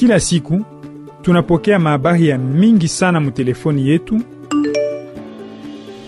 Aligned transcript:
Kila 0.00 0.20
siku 0.20 0.60
tunapokea 1.22 1.78
mahabari 1.78 2.28
ya 2.28 2.38
mingi 2.38 2.88
sana 2.88 3.20
mutelefoni 3.20 3.88
yetu, 3.88 4.20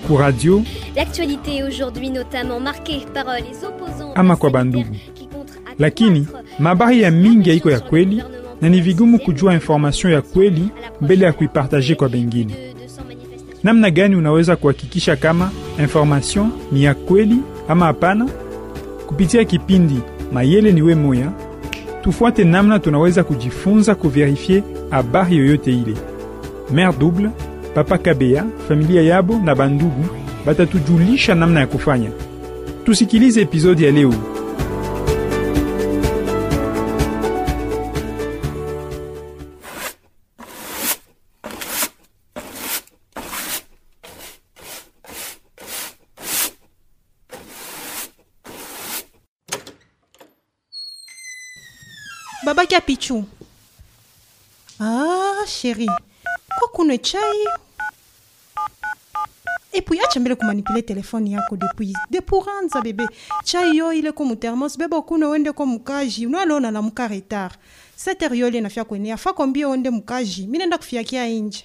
ku 0.07 0.17
radio 0.17 0.63
L'actualité 0.97 1.63
aujourd'hui 1.63 2.11
notamment 2.11 2.61
marquée 2.61 3.05
par 3.15 3.29
euh, 3.29 3.37
les 3.41 3.65
opposants 3.67 4.13
ama 4.15 4.37
kwa 4.37 4.51
bandugu, 4.51 4.97
lakini 5.79 6.27
mahabari 6.59 7.03
ya 7.03 7.11
mingi 7.11 7.51
haiko 7.51 7.71
ya 7.71 7.81
kweli 7.81 8.23
na 8.61 8.69
ni 8.69 8.81
vigumu 8.81 9.19
kujua 9.19 9.55
information 9.55 10.13
ya 10.13 10.23
kweli 10.23 10.69
mbele 11.01 11.25
ya 11.25 11.33
kuipartaje 11.33 11.95
kwa 11.95 12.09
bengine. 12.09 12.55
Namna 13.63 13.91
gani 13.91 14.17
unaweza 14.17 14.57
kuhakikisha 14.57 15.17
kama 15.17 15.51
information 15.81 16.51
ni 16.73 16.85
ya 16.85 16.95
kweli 16.95 17.37
ama 17.69 17.87
hapana? 17.87 18.29
Kupitia 19.07 19.45
kipindi 19.45 19.99
Mayele 20.33 20.73
ni 20.73 20.83
we 20.83 20.95
moya, 20.95 21.33
tufuate 22.03 22.45
namna 22.45 22.79
tunaweza 22.79 23.25
kujifunza 23.25 23.95
kuverifie 23.95 24.63
habari 24.91 25.37
yoyote 25.37 25.71
ile. 25.73 25.95
Mère 26.75 26.99
Double, 26.99 27.31
Papa 27.75 27.99
Kabea, 27.99 28.45
familia 28.69 29.03
yabo 29.03 29.39
na 29.45 29.55
bandugu 29.55 30.05
batatujulisha 30.47 31.35
namna 31.35 31.61
ya 31.61 31.67
kufanya. 31.67 32.11
Tusikilize 32.85 33.41
epizodi 33.41 33.85
ya 33.85 33.91
leo. 33.91 34.15
Babaki 53.11 53.25
ah 54.81 55.47
sheri 55.47 55.87
kwa 56.59 56.69
kunywe 56.69 56.99
chai 56.99 57.47
epui 59.73 60.01
acha 60.01 60.21
mbele 60.21 60.35
kumanipule 60.35 60.83
telefoni 60.83 61.33
yako 61.33 61.57
depuis 61.57 61.93
depuis 62.11 62.47
ranza 62.47 62.81
bebe 62.81 63.07
chai 63.45 63.77
yo 63.77 63.93
ile 63.93 64.13
ko 64.13 64.25
mutermos 64.25 64.79
bebe 64.79 64.97
okuno 64.97 65.31
wende 65.31 65.53
ko 65.53 65.67
mukaji. 65.67 66.27
Unalona 66.27 66.71
na 66.71 66.83
muka 66.83 67.09
retard. 67.09 67.55
Setere 67.97 68.39
yo 68.39 68.49
ile 68.49 68.61
nafya 68.61 68.85
kwenea 68.85 69.17
fa 69.17 69.33
kombie 69.33 69.65
wende 69.65 69.91
mukaji? 69.91 70.47
Minenda 70.47 70.79
kufiakia 70.79 71.27
inje 71.29 71.65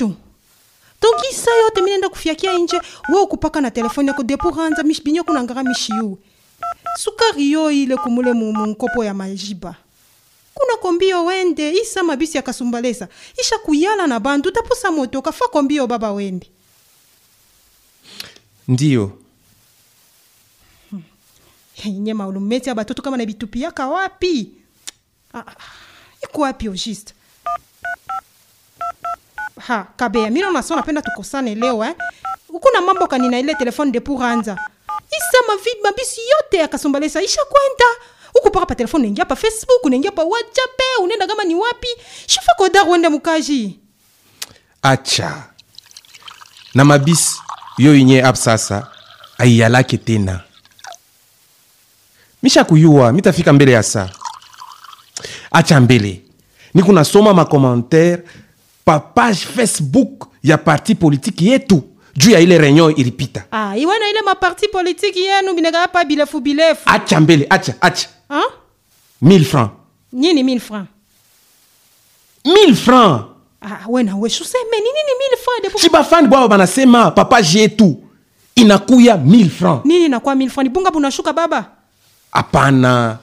pichu 0.00 0.14
tongisa 1.00 1.50
yote 1.62 1.82
minenda 1.82 2.08
kufyakia 2.08 2.52
inje 2.54 2.80
we 3.12 3.20
ukupaka 3.20 3.60
na 3.60 3.70
telefoni 3.70 4.08
yako 4.08 4.22
depuranza 4.22 4.82
binyo 4.82 5.24
kunangara 5.24 5.62
mishiyu 5.64 6.18
sukari 6.98 7.52
yo 7.52 7.70
ile 7.70 7.96
kumule 7.96 8.32
munkopo 8.32 8.58
mu 8.60 8.66
nkopo 8.66 9.04
ya 9.04 9.14
majiba 9.14 9.74
kuna 10.54 10.76
kombio 10.76 11.24
wende 11.24 11.72
isa 11.72 12.02
mabisi 12.02 12.36
ya 12.36 12.42
kasumbalesa. 12.42 13.08
Isha 13.40 13.58
kuyala 13.58 14.06
na 14.06 14.20
bandu 14.20 14.50
tapusa 14.50 14.90
moto 14.90 15.22
kafa 15.22 15.48
kombio 15.48 15.86
baba 15.86 16.12
wende. 16.12 16.50
Ndiyo. 18.68 19.18
Nye 21.86 22.14
maulumeti 22.14 22.68
ya 22.68 22.74
batoto 22.74 23.02
kama 23.02 23.16
na 23.16 23.26
bitupiaka 23.26 23.88
wapi? 23.88 24.52
Ah, 25.34 25.38
ah, 25.38 25.54
iko 26.22 26.40
wapi 26.40 26.68
ogiste 26.68 27.14
ha 29.60 29.86
kabea 29.96 30.30
mino 30.30 30.50
naso 30.50 30.76
napenda 30.76 31.02
tukosane 31.02 31.54
leo 31.54 31.84
eh? 31.84 31.94
ukuna 32.48 32.80
mambo 32.80 33.06
kanina 33.06 33.38
ile 33.38 33.54
telefone 33.54 33.90
de 33.92 34.00
pour 34.00 34.22
anza. 34.24 34.56
Isa 35.10 35.38
mavid 35.48 35.76
mabisi 35.84 36.20
yote 36.30 36.62
akasombalesa 36.62 37.22
isha 37.22 37.40
kwenda. 37.44 37.84
Ukupaka 38.34 38.66
pa 38.66 38.74
telefone 38.74 39.04
nengia 39.04 39.24
pa 39.24 39.36
facebook 39.36 39.84
nengia 39.90 40.10
pa 40.12 40.22
whatsapp 40.24 40.70
unenda 40.80 41.04
unaenda 41.04 41.26
kama 41.26 41.44
ni 41.44 41.54
wapi. 41.54 41.88
Shifa 42.26 42.54
kodar 42.56 42.88
wende 42.88 43.08
mukaji. 43.08 43.78
Acha. 44.82 45.42
Na 46.74 46.84
mabisi 46.84 47.40
yo 47.78 47.94
inye 47.94 48.22
ap 48.22 48.36
sasa 48.36 48.86
aiyalake 49.38 49.96
tena. 49.98 50.40
Misha 52.42 52.64
kuyua 52.64 53.12
mitafika 53.12 53.52
mbele 53.52 53.72
ya 53.72 53.82
saa. 53.82 54.08
Acha 55.50 55.80
mbele. 55.80 56.22
Niko 56.74 56.92
nasoma 56.92 57.34
makommentaire 58.90 59.00
pa 59.14 59.22
page 59.22 59.46
facebook 59.54 60.28
ya 60.42 60.58
parti 60.58 60.94
politiki 60.94 61.48
yetu. 61.48 61.82
Juu 62.16 62.30
ya 62.30 62.40
ile 62.40 62.58
reunion 62.58 62.94
ilipita 62.96 63.44
ah, 63.52 63.76
iwana 63.76 64.08
ile 64.10 64.22
maparti 64.22 64.68
politiki 64.68 65.20
yenu 65.20 65.54
binekaka 65.54 65.88
pa 65.88 66.04
bilefu 66.04 66.40
bilefu. 66.40 66.80
Acha 66.86 67.20
mbele 67.20 67.46
acha 67.50 67.74
acha. 67.80 68.08
Ah? 68.30 68.42
1000 69.22 69.44
francs. 69.44 69.70
Nyini 70.12 70.42
1000 70.42 70.60
francs? 70.60 70.88
1000 72.44 72.74
francs. 72.74 73.24
Ah, 73.62 73.78
wena 73.88 74.16
weshu 74.16 74.42
useme 74.44 74.76
ni 74.76 74.86
nini 74.86 75.12
1000 75.32 75.36
francs? 75.44 75.62
De 75.62 75.68
pour- 75.68 75.80
chibafani 75.80 76.28
bwabo 76.28 76.48
banasema 76.48 77.10
papage 77.10 77.58
yetu 77.58 78.02
inakuya 78.54 79.16
1000 79.16 79.48
francs. 79.50 79.84
Nini 79.84 80.08
nakuwa 80.08 80.34
1000 80.34 80.48
francs? 80.50 80.64
Ni 80.68 80.74
bunga 80.74 80.90
bunashuka 80.90 81.32
baba? 81.32 81.64
Hapana. 82.32 83.18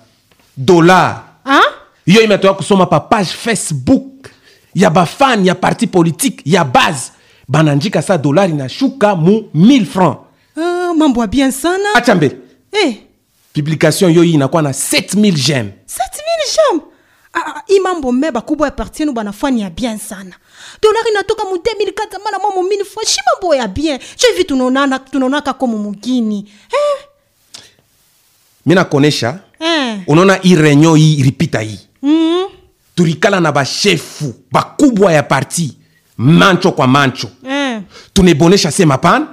Dola 0.57 1.23
ah? 1.45 1.61
hiyo 2.05 2.21
imetoka 2.21 2.53
kusoma 2.53 2.85
pa 2.85 2.99
page 2.99 3.25
facebook 3.29 4.29
ya 4.77 4.89
bafani 4.89 5.47
ya 5.47 5.55
parti 5.55 5.87
politique 5.87 6.41
ya 6.45 6.63
base. 6.63 7.11
Bananjika 7.47 8.01
sa 8.01 8.17
dolari 8.17 8.53
inashuka 8.53 9.15
mu 9.15 9.49
1000 9.55 9.85
francs. 9.85 10.17
Ah, 10.57 10.93
mambo 10.93 11.21
ya 11.21 11.27
bien 11.27 11.51
sana. 11.51 11.89
Acha 11.95 12.15
mbele 12.15 12.37
eh, 12.71 12.95
publication 13.53 14.11
yo 14.13 14.23
inakuwa 14.23 14.61
na 14.61 14.69
7000 14.69 15.31
gem 15.31 15.71
7000 15.87 16.55
jam 16.55 16.81
ah, 17.33 17.39
ah, 17.45 17.61
hii 17.67 17.79
mambo 17.79 18.11
me 18.11 18.31
bakubwa 18.31 18.67
ya 18.67 18.71
parti 18.71 19.01
yenu 19.01 19.11
banafani 19.13 19.61
ya 19.61 19.69
bien 19.69 19.97
sana. 19.97 20.35
Dolari 20.81 21.09
inatoka 21.11 21.43
mu 21.45 21.55
2004 21.55 22.23
mala 22.23 22.39
mwa 22.39 22.51
mu 22.55 22.61
1000 22.69 22.85
francs. 22.85 23.09
Shi 23.09 23.19
mambo 23.33 23.55
ya 23.55 23.67
bien. 23.67 23.99
Je 24.17 24.27
hivi 24.31 24.43
tunaonana 24.43 24.99
tunaonaka 24.99 25.53
komo 25.53 25.77
mugini. 25.77 26.51
Eh, 26.71 27.05
mi 28.65 28.75
nakonesha 28.75 29.39
eh. 29.59 29.99
unaona 30.07 30.39
i 30.43 30.55
reunion 30.55 30.97
hii 30.99 31.23
ripita 31.23 31.59
hii. 31.61 31.79
Mm. 32.01 32.45
Tulikala 33.01 33.39
na 33.39 33.51
bashefu 33.51 34.33
bakubwa 34.51 35.13
ya 35.13 35.23
parti 35.23 35.77
mancho 36.17 36.71
kwa 36.71 36.87
mancho 36.87 37.29
mm. 37.43 37.83
tunebonesha 38.13 38.71
se 38.71 38.85
mapanda 38.85 39.27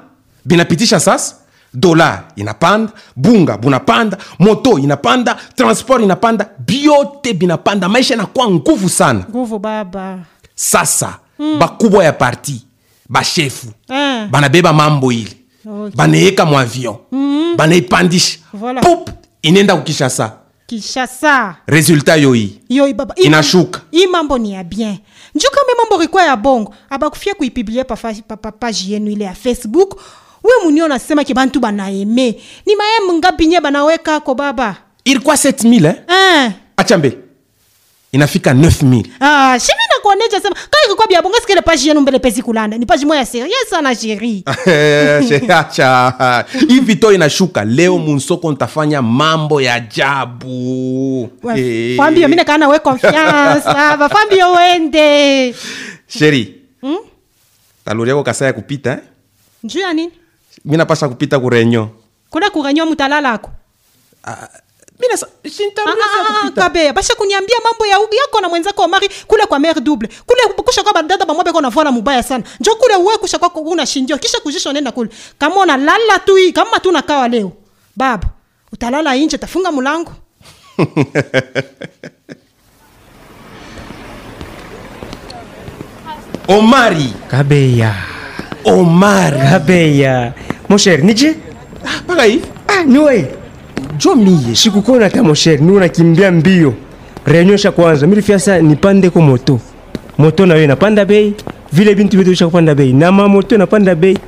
binapitisha 0.45 1.01
sasa 1.01 1.35
dola 1.75 2.25
inapanda 2.37 2.93
bunga 3.17 3.57
bunapanda 3.59 4.19
moto 4.39 4.79
inapanda 4.79 5.37
transport 5.55 6.03
inapanda 6.03 6.49
biote 6.67 7.33
binapanda 7.35 7.89
maisha 7.89 8.15
inakuwa 8.15 8.51
nguvu 8.51 8.89
sana 8.89 9.25
nguvu 9.31 9.59
baba 9.59 10.19
sasa 10.55 11.19
mm. 11.39 11.59
bakubwa 11.59 12.05
ya 12.05 12.13
parti 12.13 12.65
bashefu 13.09 13.67
mm. 13.89 14.29
banabeba 14.31 14.73
mambo 14.73 15.13
ile 15.13 15.31
Okay. 15.67 15.97
banaeka 15.97 16.45
mwavion 16.45 16.97
mm 17.13 17.19
-hmm. 17.53 17.57
banaipandisha 17.57 18.39
Voilà. 18.61 18.81
pup 18.81 19.11
inenda 19.43 19.77
kukishasa 19.77 20.33
kishasa 20.67 21.57
resultat 21.67 22.21
yo 22.23 22.33
hii 22.33 22.61
yo 22.69 22.95
baba. 22.95 23.15
Hii 23.17 23.23
Inashuka. 23.25 23.79
mambo- 23.79 23.97
hii 23.99 24.07
mambo 24.07 24.39
ni 24.39 24.53
ya 24.53 24.65
bien. 24.65 24.99
Nju 25.35 25.47
kame 25.51 25.73
mambo 25.79 26.03
rikwa 26.03 26.23
ya 26.25 26.37
bongo. 26.37 26.75
Abakufia 26.91 27.35
kuipublie 27.35 27.85
pa, 27.85 27.97
fa- 27.97 28.15
pa, 28.29 28.37
pa 28.37 28.53
page 28.53 28.79
yenu 28.89 29.11
ile 29.11 29.25
ya 29.25 29.35
facebook. 29.35 30.01
We 30.45 30.51
munio 30.65 30.89
nasema 30.89 31.25
ke 31.25 31.35
bantu 31.35 31.61
banaeme. 31.61 32.41
Ni 32.67 32.77
maye 32.77 33.13
ngapi 33.19 33.47
nye 33.47 33.61
banawekako 33.61 34.35
baba? 34.35 34.77
Ilikuwa 35.05 35.37
7000 35.37 35.87
eh? 35.87 35.95
eh. 36.09 36.53
acha 36.77 36.99
mbele 36.99 37.19
inafika 38.15 38.53
9000 38.53 39.05
ah, 39.21 39.59
shimi 39.61 39.83
nakuoneja 39.97 40.41
sema 40.41 40.55
kaa 40.55 40.79
ikikwa 40.87 41.07
bya 41.07 41.23
bongo 41.23 41.37
sikele 41.41 41.61
page 41.63 41.89
yenu 41.89 42.01
mbele 42.01 42.19
pezi 42.19 42.43
kulanda 42.43 42.79
ni 42.79 42.87
page 42.87 43.07
moya 43.07 43.27
serie 43.27 43.55
sana 43.71 43.95
jeri 44.01 44.45
acha. 45.49 46.45
Hivi 46.69 46.97
to 46.97 47.13
inashuka. 47.13 47.65
Leo 47.65 47.99
munsoko 47.99 48.53
ntafanya 48.53 49.03
mambo 49.03 49.61
ya 49.61 49.75
ajabu. 49.75 51.31
Eh. 51.57 51.97
fambio 51.97 52.29
mine 52.29 52.45
kana 52.45 52.69
we 52.69 52.79
confiance. 52.79 53.69
Aba 53.69 54.09
fambio 54.09 54.53
wende 54.53 55.55
sheri 56.07 56.55
hmm? 56.81 56.97
kaluriako 57.85 58.23
kasa 58.23 58.47
ya 58.47 58.53
kupita 58.53 58.93
eh? 58.93 58.99
njuu 59.65 59.81
ya 59.81 59.93
nini? 59.93 60.13
Mi 60.65 60.77
napasha 60.77 61.09
kupita 61.09 61.41
kurenyo. 61.41 61.89
Kuna 62.31 62.51
kurenyo 62.51 62.87
mutalalako 62.87 63.51
Mina 64.27 64.49
Ah, 64.95 65.91
ah, 65.91 65.91
ah, 65.91 66.41
kupita. 66.41 66.63
kabe 66.63 66.93
basha 66.93 67.15
kuniambia 67.15 67.57
mambo 67.65 67.87
ya 67.87 67.99
yako 67.99 68.41
na 68.41 68.49
mwenzako 68.49 68.83
wa 68.83 68.89
mari 68.89 69.09
kule 69.27 69.47
kwa 69.47 69.59
mare 69.59 69.81
double. 69.81 70.09
Kule 70.27 70.43
kusha 70.65 70.83
kwa 70.83 70.93
badada 70.93 71.25
bamwabe 71.27 71.53
kona 71.53 71.71
vola 71.71 71.93
mubaya 71.93 72.23
sana. 72.23 72.45
Njo 72.61 72.75
kule 72.75 72.97
uwe 72.97 73.19
kusha 73.19 73.39
kwa 73.39 73.51
una 73.63 73.87
shindio. 73.87 74.19
Kisha 74.19 74.41
kujisha 74.41 74.73
nenda 74.73 74.93
kule. 74.93 75.11
Kama 75.39 75.57
una 75.57 75.77
lala 75.77 76.19
tu 76.19 76.35
hii 76.37 76.53
kama 76.53 76.81
tu 76.81 76.93
nakawa 76.93 77.29
leo. 77.29 77.53
Baba 77.97 78.29
utalala 78.73 79.17
inje 79.17 79.39
tafunga 79.39 79.73
mulango. 79.73 80.13
Omari. 86.49 87.13
Kabeya 87.29 87.95
omari. 88.65 89.39
Kabeya 89.39 90.35
mon 90.69 90.79
cher 90.79 91.03
nije? 91.03 91.35
Ah, 91.85 92.01
mpaka 92.05 92.23
ah, 92.69 92.83
niwe 92.85 93.44
jo 94.05 94.15
miye 94.15 94.55
sikukona 94.55 95.05
hata 95.05 95.23
mon 95.23 95.35
cher 95.35 95.61
nakimbia 95.61 96.31
mbio. 96.33 96.75
Renyosha 97.27 97.73
kwanza 97.73 98.07
milifiasa 98.07 98.59
nipandeko 98.59 99.21
moto. 99.21 99.61
Moto 100.19 100.47
nayo 100.47 100.67
napanda 100.67 101.05
bei 101.05 101.35
vile 101.73 101.95
bintu 101.95 102.17
vyote 102.17 102.31
visha 102.31 102.47
kupanda 102.47 102.75
bei. 102.75 102.93
Na 102.93 103.13
mamoto 103.13 103.59
napanda 103.59 103.95
bei 103.95 104.19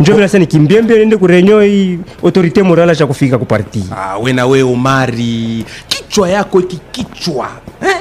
njo 0.00 0.12
vile 0.14 0.28
sasa 0.28 0.38
nikimbia 0.38 0.82
mbio 0.82 0.96
niende 0.96 1.16
kurenyo 1.16 1.60
hii 1.60 1.98
autorite 2.24 2.62
morale 2.62 2.96
cha 2.96 3.06
kufika 3.06 3.38
kuparti 3.38 3.84
ah, 3.96 4.18
we 4.18 4.32
na 4.32 4.46
we 4.46 4.62
omari 4.62 5.64
kichwa 5.88 6.28
yako 6.30 6.60
iki 6.60 6.80
kichwa 6.92 7.48
eh? 7.82 7.96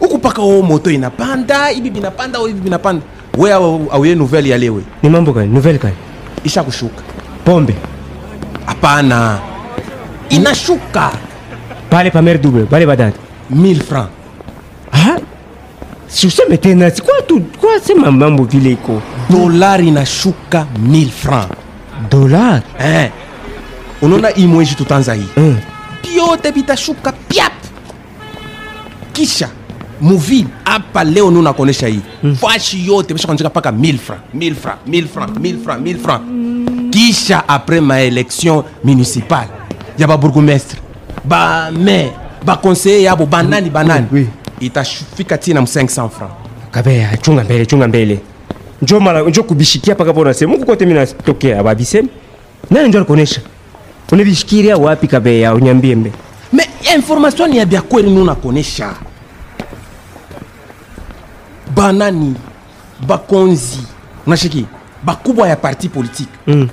huku 0.00 0.18
paka 0.18 0.42
wao 0.42 0.62
moto 0.62 0.90
inapanda 0.90 1.66
hivi 1.66 1.90
binapanda 1.90 2.38
hivi 2.38 2.60
binapanda 2.60 3.02
we 3.38 3.52
au- 3.52 3.88
auye 3.92 4.14
nouvelle 4.14 4.48
ya 4.48 4.58
lewe 4.58 4.82
ni 5.02 5.08
mambo 5.10 5.32
gani? 5.32 5.54
Nouvelle 5.54 5.78
gani? 5.78 5.94
Isha 6.44 6.62
kushuka. 6.62 7.02
Pombe. 7.44 7.74
Hapana 8.66 9.38
inashuka 10.34 11.10
pale 11.90 12.10
pa 12.10 12.22
mer 12.22 12.38
double 12.38 12.66
pale 12.66 12.86
badada 12.86 13.12
1000 13.50 13.82
francs. 13.82 14.10
Ah? 14.92 15.18
Siuseme 16.08 16.56
tena 16.56 16.90
sikwa 16.90 17.22
tu 17.26 17.40
kwa 17.60 17.80
sema 17.80 18.10
mambo 18.10 18.44
vile 18.44 18.70
iko 18.72 19.02
dolari 19.30 19.88
inashuka 19.88 20.66
1000 20.88 21.08
francs. 21.10 21.52
Dolar 22.10 22.62
eh. 22.78 23.10
unaona 24.02 24.28
hii 24.28 24.46
mwezi 24.46 24.74
tutanza 24.74 25.14
hii 25.14 25.26
mm. 25.36 25.56
vyote 26.02 26.50
vitashuka 26.50 27.12
pyap 27.12 27.52
kisha 29.12 29.48
muvili 30.00 30.46
hapa 30.64 31.04
leo 31.04 31.30
ni 31.30 31.38
unakonesha 31.38 31.86
hii 31.86 32.00
mm. 32.22 32.36
fashi 32.36 32.86
yote 32.86 33.14
vishakonjeka 33.14 33.48
mpaka 33.50 33.70
1000 33.70 33.98
francs. 33.98 34.22
1000 34.36 34.54
francs 34.54 34.78
1000 34.88 35.06
francs 35.08 35.36
1000 35.38 35.62
francs 35.64 35.80
1000 35.82 35.98
francs. 35.98 36.22
Kisha 36.90 37.48
après 37.48 37.80
maélection 37.80 38.64
municipale 38.84 39.48
ya 39.98 40.06
babourgmestre 40.06 40.78
bamaire 41.24 42.12
baconseiller 42.44 43.02
yabo 43.04 43.26
banani 43.26 43.70
banani 43.70 44.06
Oui, 44.12 44.20
oui. 44.20 44.28
itafika 44.66 45.38
tina 45.38 45.60
mu 45.60 45.66
500 45.66 46.08
francs. 46.08 46.32
Kabeya 46.70 47.16
chunga 47.16 47.44
mbele 47.44 47.66
chunga 47.66 47.88
mbele. 47.88 48.20
Njo 48.82 49.00
mara 49.00 49.22
njo 49.22 49.42
kubishikia 49.42 49.94
paka 49.94 50.12
pona 50.12 50.34
sema 50.34 50.52
huku 50.52 50.66
kote 50.66 50.86
mimi 50.86 50.98
natokea 51.00 51.62
babiseme 51.62 52.08
nani 52.70 52.88
njo 52.88 52.98
alikonesha? 52.98 53.40
Unabishikiria 54.12 54.76
wapi 54.76 55.08
kabeya 55.08 55.54
unyambie 55.54 55.94
mbe? 55.96 56.12
Me 56.52 56.68
information 56.96 57.50
ni 57.50 57.56
ya 57.58 57.66
bya 57.66 57.82
kweli 57.82 58.10
ni 58.10 58.20
unakonesha. 58.20 58.94
Banani 61.74 62.34
bakonzi 63.06 63.78
unashiki? 64.26 64.66
Bakubwa 65.02 65.48
ya 65.48 65.56
parti 65.56 65.88
politique. 65.88 66.30
Mm. 66.46 66.68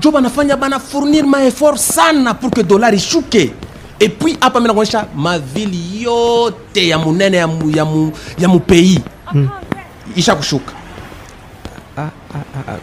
Jo 0.00 0.10
banafanya 0.10 0.56
bana 0.56 0.78
fournir 0.78 1.24
maeffort 1.26 1.78
sana 1.78 2.34
pour 2.34 2.50
que 2.50 2.62
dollar 2.62 2.94
ishuke. 2.94 3.50
Et 4.00 4.08
puis 4.10 4.36
hapa 4.40 4.60
mi 4.60 4.66
nakuonyesha 4.66 5.06
mavili 5.16 6.02
yote 6.02 6.88
ya 6.88 6.98
munene 6.98 7.36
ya, 7.36 7.46
mu, 7.46 7.70
ya, 7.70 7.84
mu, 7.84 8.12
ya 8.38 8.48
mu 8.48 8.60
pays. 8.60 9.00
Mm. 9.34 9.48
isha 10.16 10.34
kushuka. 10.36 10.72
Ah, 11.98 12.10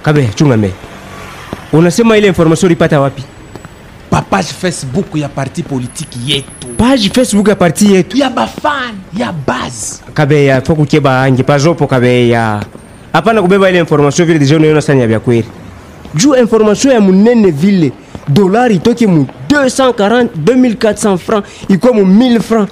kabeya 0.03 0.29
chunga 0.33 0.57
mbele 0.57 0.73
unasema 1.73 2.17
ile 2.17 2.27
information 2.27 2.65
ulipata 2.65 2.99
wapi? 2.99 3.23
Papage 4.09 4.47
facebook 4.53 5.15
ya 5.15 5.29
parti 5.29 5.63
politique 5.63 6.17
yetu. 6.27 6.67
Page 6.77 7.09
facebook 7.09 7.47
ya 7.47 7.55
parti 7.55 7.93
yetu. 7.93 8.17
Ya 8.17 8.29
bafan 8.29 8.95
ya 9.17 9.31
base. 9.31 10.01
Kabeya 10.13 10.61
fo 10.61 10.75
kukeba 10.75 11.23
ange. 11.23 11.43
Pazopo 11.43 11.87
kabeya 11.87 12.61
hapana 13.13 13.41
kubeba 13.41 13.69
ile 13.69 13.79
information 13.79 14.27
vile 14.27 14.39
deja 14.39 14.55
unaona 14.57 14.81
sana 14.81 15.01
ya 15.01 15.07
vya 15.07 15.19
kweli 15.19 15.47
juu 16.15 16.35
information 16.35 16.93
ya 16.93 17.01
munene 17.01 17.51
vile 17.51 17.91
dolari 18.27 18.75
itoke 18.75 19.07
mu 19.07 19.27
240 19.49 20.27
2400 20.45 21.17
francs. 21.17 21.47
Ikuwa 21.69 21.93
mu 21.93 22.01
1000 22.01 22.39
francs. 22.39 22.71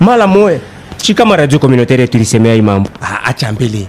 Mala 0.00 0.26
moya 0.26 0.60
shi 1.02 1.14
kama 1.14 1.36
radio 1.36 1.58
communautaire 1.58 2.06
tulisemea 2.06 2.54
ilisemea 2.54 2.74
hii 2.74 2.76
mambo 2.76 2.90
ah, 3.02 3.24
acha 3.24 3.52
mbele. 3.52 3.86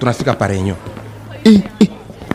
Tunafika 0.00 0.32
parenyo 0.34 0.74
eh. 1.44 1.60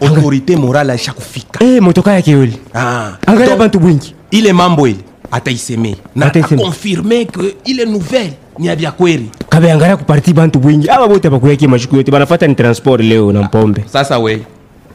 autorité 0.01 0.55
morale 0.55 0.91
aisha 0.93 1.13
kufika 1.13 1.65
eh, 1.65 1.81
motoka 1.81 2.13
yake 2.13 2.31
yoli 2.31 2.59
ah. 2.75 3.11
angalia 3.27 3.55
bantu 3.55 3.79
bwingi. 3.79 4.15
ile 4.31 4.53
mambo 4.53 4.87
ile 4.87 4.99
ataiseme 5.31 5.95
na 6.15 6.25
Ataiseme. 6.25 6.61
akonfirme 6.61 7.25
ke 7.25 7.55
ile 7.65 7.85
nouvelle 7.85 8.33
ni 8.59 8.67
ya 8.67 8.75
vya 8.75 8.91
kweli 8.91 9.29
kabe 9.49 9.71
angalia 9.71 9.97
kuparti 9.97 10.33
bantu 10.33 10.59
bwingi. 10.59 10.89
Aba 10.89 11.07
bote 11.07 11.29
bakuyaki 11.29 11.67
mashuku 11.67 11.95
yote. 11.95 12.11
Banafata 12.11 12.47
ni 12.47 12.55
transport 12.55 13.01
leo 13.01 13.31
na 13.31 13.41
mpombe. 13.41 13.83
Sasa 13.91 14.19
we 14.19 14.41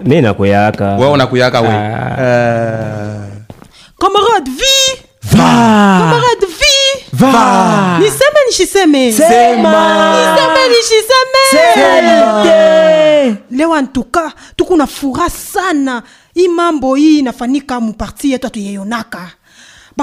mi 0.05 0.21
nakuyaka 0.21 0.97
we 0.97 1.07
unakuyaka 1.09 1.61
we? 1.61 1.69
Ah. 1.69 2.13
uh, 2.13 3.23
camarade 3.99 4.51
vi 4.51 5.03
va! 5.23 5.99
Camarade 6.01 6.47
vi 6.47 7.05
va! 7.13 7.99
Niseme 7.99 8.41
nishiseme 8.47 9.13
Sema. 9.13 10.15
niseme 10.17 10.69
nishiseme 10.69 11.43
Sema. 11.75 13.37
leo 13.51 13.75
antuka 13.75 14.33
tukuna 14.57 14.87
furaha 14.87 15.31
sana. 15.31 16.03
Hii 16.35 16.49
mambo 16.49 16.95
hii 16.95 17.19
inafanyika 17.19 17.81
muparti 17.81 18.33
yetu 18.33 18.47
atuyeyonaka 18.47 19.31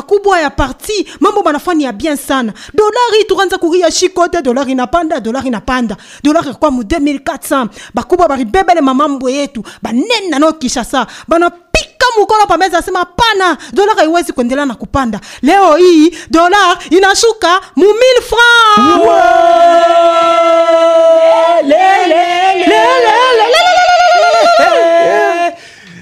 bakubwa 0.04 0.40
ya 0.40 0.50
parti 0.50 1.08
mambo 1.20 1.42
banafani 1.44 1.84
ya 1.84 1.92
bien 1.92 2.16
sana 2.18 2.54
dolari 2.74 3.24
turanza 3.28 3.58
kuria 3.58 3.92
shikote 3.92 4.42
dolari 4.42 4.72
inapanda 4.72 5.20
dolari 5.20 5.48
inapanda 5.48 5.98
dolari 6.24 6.54
kwa 6.54 6.72
mu 6.72 6.82
2400 6.82 7.68
bakubwa 7.94 8.28
baribebele 8.28 8.82
mamambo 8.82 9.30
yetu 9.30 9.64
banena 9.82 10.40
no 10.40 10.54
kishasa 10.54 11.08
banapika 11.28 12.06
mukono 12.20 12.46
pameza 12.48 12.78
asema 12.78 13.06
pana 13.06 13.58
dolari 13.74 14.00
haiwezi 14.00 14.34
kuendelea 14.34 14.66
na 14.66 14.76
kupanda 14.76 15.20
leo 15.42 15.76
hii 15.76 16.12
dolar 16.30 16.78
inashuka 16.90 17.62
mu 17.76 17.86
1000 17.86 18.22
francs 18.22 19.00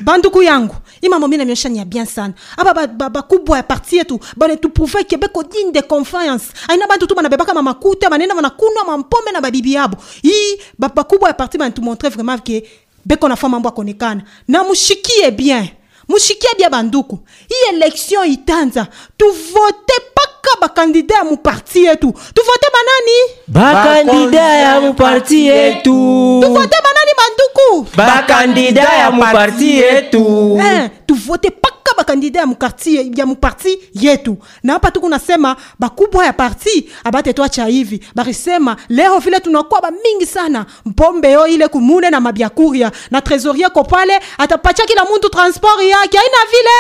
banduku 0.04 0.44
yangu 0.44 0.76
i 1.08 1.10
mambo 1.10 1.28
mi 1.28 1.38
namiosha 1.38 1.70
ni 1.70 1.78
ya 1.80 1.86
bien 1.86 2.06
sana 2.06 2.34
aba 2.58 2.74
ba- 2.74 2.88
ba- 2.88 3.10
bakubwa 3.10 3.58
ya 3.58 3.64
parti 3.64 3.98
yetu 3.98 4.20
banetuprouve 4.36 5.04
ke 5.04 5.18
beko 5.18 5.44
digne 5.44 5.72
de 5.72 5.82
confiance. 5.82 6.46
Aina 6.68 6.88
bantu 6.88 7.08
tu 7.08 7.16
banabebaka 7.16 7.54
mamakuta 7.54 8.10
banenda 8.10 8.36
banakunwa 8.36 8.84
mampombe 8.86 9.32
na 9.32 9.42
babibi 9.42 9.74
yabo 9.74 9.98
i 10.24 10.60
ba- 10.78 10.90
bakubwa 10.94 11.30
ya 11.30 11.34
parti 11.34 11.58
banetumontre 11.58 12.10
vraiment 12.10 12.42
ke 12.44 12.64
beko 13.06 13.28
nafa 13.28 13.50
mambo 13.50 13.70
akonekana 13.70 14.22
na 14.48 14.64
mushikie 14.64 15.32
bien. 15.32 15.70
Mushikie 16.10 16.50
bien 16.58 16.70
banduku. 16.70 17.20
Hii 17.50 17.76
election 17.76 18.26
itanza 18.32 18.88
tuvote 19.18 19.94
paka 20.16 20.60
bakandida 20.62 21.16
ya 21.16 21.24
muparti 21.24 21.84
yetu 21.84 22.12
tuvote 22.34 22.68
banani 22.74 23.18
bakandida 23.48 24.42
ya 24.42 24.82
muparti 24.82 25.46
yetu 25.46 26.40
tuvote 26.42 26.76
banani 26.84 27.12
banduku? 27.18 27.88
Bakandida 27.98 28.82
ya 28.82 29.12
muparti 29.12 29.78
yetu 29.78 30.58
Eh, 30.62 30.90
tuvote 31.28 31.52
paka 31.52 31.92
bakandida 31.98 32.40
ya 32.40 32.46
mukarti 32.46 33.12
ya 33.20 33.26
muparti 33.26 33.80
yetu. 33.94 34.38
Na 34.64 34.74
hapa 34.74 34.92
tuku 34.92 35.10
nasema 35.10 35.56
bakubwa 35.80 36.26
ya 36.26 36.34
parti 36.34 36.90
abate 37.04 37.34
twacha 37.34 37.66
hivi 37.66 38.00
barisema 38.16 38.76
leo 38.90 39.20
vile 39.20 39.40
tunakuwa 39.40 39.82
bamingi 39.82 40.26
sana. 40.26 40.66
Mpombe 40.86 41.32
yo 41.32 41.48
ile 41.48 41.68
kumune 41.68 42.10
na 42.10 42.20
mabyakuria 42.20 42.92
na 43.12 43.20
trésorier 43.22 43.70
ko 43.70 43.84
pale 43.84 44.20
atapacha 44.38 44.84
kila 44.86 45.06
muntu 45.06 45.30
transport 45.30 45.82
yake 45.82 46.18
aina 46.20 46.38
vile 46.52 46.78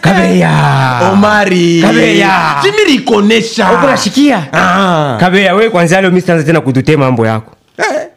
kabeya. 0.00 1.10
Omari. 1.12 1.82
Kabeya. 1.82 2.56
jimirikonesha 2.62 3.72
ukunashikia 3.72 4.46
ah. 4.52 5.16
kabeya 5.20 5.54
wewe 5.54 5.70
kwanza 5.70 6.00
leo 6.00 6.10
mistanza 6.10 6.44
tena 6.44 6.60
kututema 6.60 7.04
mambo 7.04 7.26
yako 7.26 7.52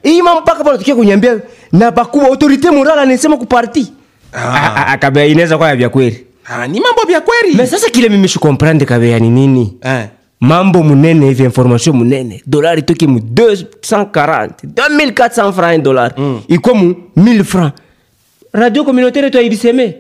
hii 0.04 0.22
mambo 0.22 0.42
mpaka 0.42 0.64
pale 0.64 0.78
tukia 0.78 0.96
kuniambia 0.96 1.40
na 1.72 1.92
bakubwa 1.92 2.28
autorité 2.30 2.72
morale 2.72 3.02
anasema 3.02 3.38
kuparti 3.38 3.94
kabeya 5.00 5.26
inaweza 5.26 5.58
kwa 5.58 5.70
ya 5.70 5.76
vya 5.76 5.90
kweli 5.90 6.26
ah, 6.46 6.68
ni 6.68 6.80
mambo 6.80 7.02
vya 7.08 7.22
kweli 7.22 7.56
Na 7.56 7.68
sasa 7.68 7.90
kile 7.90 8.10
mimi 8.10 8.28
shikomprendre 8.28 8.86
kabea 8.86 9.20
ni 9.20 9.30
nini 9.30 9.78
eh. 9.82 10.08
mambo 10.40 10.84
munene 10.84 11.26
hivi 11.28 11.44
information 11.44 11.96
munene 11.96 12.44
dolari 12.46 12.82
toki 12.82 13.08
mu 13.08 13.20
240 13.20 14.50
2400 14.64 15.52
francs 15.54 15.84
dollar 15.84 16.14
mm. 16.18 16.42
iko 16.48 16.76
mu 16.76 16.96
1000 17.18 17.44
francs 17.44 17.74
radio 18.54 18.84
communautaire 18.84 19.30
to 19.32 19.38
aibiseme 19.40 19.96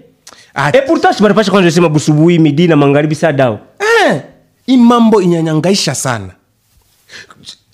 Ah. 0.60 0.70
et 0.74 0.86
pourtant 0.88 1.14
sibaripasha 1.14 1.52
kwanza 1.52 1.72
sema 1.72 1.90
busubuhi 1.90 2.40
midi 2.40 2.68
na 2.68 2.76
magharibi 2.76 3.16
saa 3.16 3.32
dao. 3.32 3.60
eh. 3.80 4.22
hii 4.66 4.78
mambo 4.78 5.22
inyanyangaisha 5.22 5.96
sana 5.96 6.30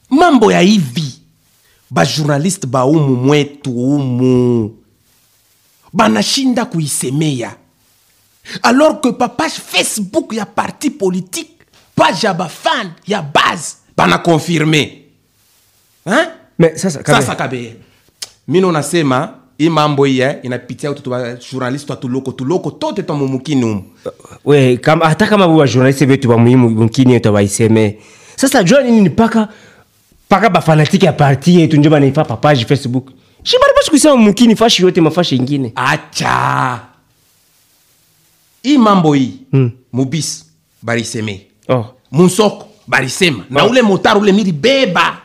mambo 0.10 0.52
ya 0.52 0.60
hivi 0.60 1.14
bajournaliste 1.94 2.68
baumu 2.68 3.16
mwetu 3.16 3.72
umu 3.96 4.72
banashinda 5.94 6.66
kuisemea. 6.66 7.56
Alors 8.64 9.02
que 9.02 9.12
papage 9.12 9.62
facebook 9.68 10.34
ya 10.34 10.46
parti 10.46 10.90
politique 10.90 11.54
page 11.96 12.28
ya 12.28 12.34
bafan 12.34 12.92
ya 13.08 13.22
base 13.22 13.78
banakonfirme 13.98 14.78
hein? 16.06 16.28
Mais 16.60 16.76
sasa 16.82 17.04
Kabe. 17.04 17.22
sasa 17.22 17.36
mino 18.48 18.72
nasema 18.72 19.30
i 19.58 19.70
mambo 19.70 20.08
iye 20.08 20.26
eh, 20.26 20.40
inapitia 20.44 20.92
utoto 20.92 21.12
wa 21.12 21.34
journaliste 21.52 21.96
tuloko 21.96 22.32
tuloko 22.32 22.72
tote 22.72 23.04
twa 23.04 23.16
mumukini 23.16 23.64
umu 23.64 23.84
we 24.46 24.78
kama, 24.78 25.06
hata 25.10 25.28
kama 25.28 25.48
wa 25.48 25.68
wa 26.28 26.38
muhimu 26.38 26.70
mkini 26.70 27.14
yetu 27.14 27.34
sasa 28.36 28.64
jua 28.64 28.82
nini 28.84 29.02
ni 29.02 29.10
paka 30.34 30.50
paka 30.50 30.50
bafanatike 30.50 31.06
ya 31.06 31.14
parti 31.14 31.60
yetu 31.60 31.78
njo 31.78 31.90
banaifa 31.90 32.26
pa 32.26 32.56
facebook. 32.56 33.12
Shibaripasi 33.44 33.90
bari 33.90 33.90
kusema 33.90 34.16
mukini 34.18 34.56
fashi 34.56 34.84
yote 34.84 35.02
mafashi 35.02 35.36
ingine. 35.36 35.72
Acha! 35.76 36.80
Hii 38.64 38.78
mambo 38.78 39.14
hii 39.14 39.34
Hmm. 39.52 39.72
mubisi 39.94 40.46
bariseme 40.82 41.42
oh. 41.70 41.86
munsoko 42.12 42.68
barisema 42.88 43.44
na 43.50 43.64
Oh. 43.64 43.70
ule 43.70 43.82
motari 43.82 44.20
ule 44.20 44.32
milibeba 44.32 45.18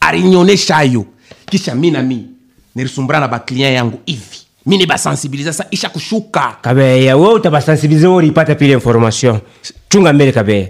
arinyonesha 0.00 0.82
yo. 0.82 1.04
Kisha 1.50 1.74
mi 1.74 1.90
na 1.90 2.02
mi 2.02 2.26
nilisumbura 2.74 3.20
na 3.20 3.28
baklien 3.28 3.74
yangu 3.74 4.00
hivi. 4.06 4.38
Mi 4.66 4.78
nibasensibiliza 4.78 5.52
sa 5.52 5.66
isha 5.70 5.88
kushuka. 5.88 6.56
Kabeya 6.62 7.16
we 7.16 7.32
utabasensibilize 7.34 8.06
woripata 8.06 8.54
pile 8.54 8.72
information. 8.72 9.40
Chunga 9.88 10.12
mbele 10.12 10.32
kabeya 10.32 10.68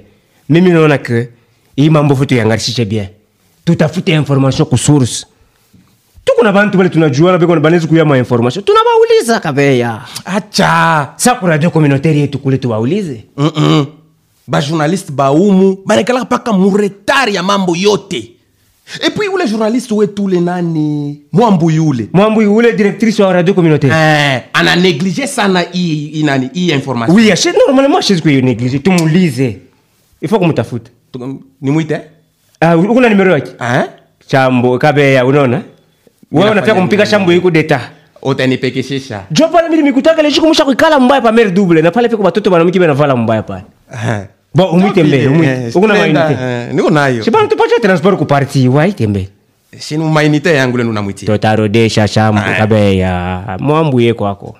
mimi 0.49 0.71
naona 0.71 0.99
ke 0.99 1.29
hii 1.77 1.91
mambo 1.91 2.17
futu 2.17 2.35
yangarishishe 2.35 2.85
bien 2.85 3.16
tutafute 3.67 4.09
information 4.15 4.65
ku 4.67 4.79
source. 4.79 5.27
Tuko 6.25 6.43
na 6.45 6.53
bantu 6.53 6.79
bale 6.79 6.89
tunajuana 6.89 7.39
beko 7.39 7.61
banezi 7.61 7.87
kuyama 7.87 8.19
information. 8.19 8.65
Tunabauliza 8.65 9.41
kabeya. 9.41 10.03
Acha. 10.25 11.13
Sa 11.17 11.35
ku 11.35 11.47
radio 11.47 11.71
communautaire 11.71 12.19
yetu 12.19 12.39
kule 12.39 12.59
tubaulize 12.59 13.25
Mm-mm. 13.37 13.87
bajournaliste 14.49 15.13
baumu 15.13 15.79
banaekalaka 15.87 16.25
mpaka 16.25 16.53
muretari 16.53 17.35
ya 17.35 17.43
mambo 17.43 17.77
yote. 17.77 18.33
Epuis 19.01 19.29
ule 19.35 19.49
journaliste 19.49 19.95
wetu 19.95 20.25
ule 20.25 20.41
nani? 20.41 21.21
Mwambu 21.33 21.71
yule. 21.71 22.09
Mwambu 22.13 22.43
yule 22.43 22.73
directrice 22.73 23.23
wa 23.23 23.33
radio 23.33 23.55
communautaire. 23.55 23.97
Eh, 23.97 24.43
ana 24.53 24.77
neglige 24.77 25.27
sana 25.27 25.61
hii 25.61 26.07
i 26.15 26.23
nani 26.23 26.51
hii 26.53 26.71
information. 26.71 27.17
Oui 27.17 27.33
ashe 27.33 27.53
normalement 27.53 27.99
ashezi 27.99 28.23
kuyo 28.23 28.41
néglige. 28.41 28.79
Que 28.79 29.59
ifo 30.21 30.39
kumutafuta 30.39 30.91
nimwite 31.61 32.01
Ah, 32.61 32.77
ukuna 32.77 33.09
nimero 33.09 33.33
yake? 33.33 33.51
Eh? 33.61 33.85
chambo 34.27 34.79
kabeya 34.79 35.27
unaona? 35.27 35.63
Wewe 36.33 36.51
unataka 36.51 36.75
kumpiga 36.75 37.07
shambo 37.07 37.33
iko 37.33 37.51
deta? 37.51 37.81
Utanipekeshesha 38.23 39.23
jo 39.31 39.49
pale 39.49 39.69
mili 39.69 39.83
mikutaka 39.83 40.23
leshi 40.23 40.41
kumusha 40.41 40.65
kuikala 40.65 41.01
mbaya 41.01 41.21
pa 41.21 41.33
mere 41.33 41.51
double 41.51 41.83
na 41.83 41.91
pale 41.91 42.09
peko 42.09 42.23
batoto 42.23 42.51
banamiki 42.51 42.79
benavala 42.79 43.17
mbaya 43.17 43.43
pale. 43.43 43.63
Eh. 43.93 44.27
bo 44.55 44.65
umwite 44.71 45.03
mbele 45.03 45.23
Eh, 45.25 45.31
umwite. 45.33 45.79
ukuna 45.79 45.95
splenda, 45.97 46.25
mainite 46.25 46.43
eh, 46.45 46.75
niko 46.75 46.91
nayo. 46.91 47.25
Sibana 47.25 47.49
tupache 47.49 47.79
transport 47.81 48.19
ku 48.19 48.25
parti 48.27 48.69
waite 48.69 49.07
mbele. 49.07 49.29
Sinu 49.79 50.09
mainite 50.09 50.55
yangu 50.55 50.77
lenu 50.77 50.93
namwitia 50.93 51.27
totarodesha 51.27 52.09
shambo 52.09 52.41
Ah. 52.41 52.55
kabeya. 52.59 53.57
Mwambuye 53.61 54.15
kwako. 54.15 54.57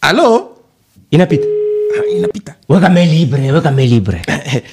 Alo? 0.00 0.50
Inapita 1.10 1.46
Ah, 1.98 2.06
inapita 2.16 2.54
weka 2.68 2.88
me 2.88 3.06
libre 3.06 3.52
weka 3.52 3.70
me 3.70 3.86
libre 3.86 4.22